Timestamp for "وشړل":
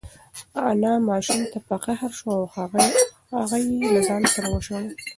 4.53-4.85